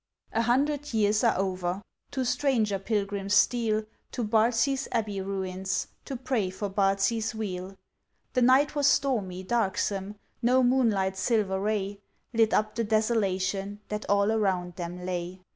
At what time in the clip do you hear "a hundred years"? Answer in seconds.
0.31-1.23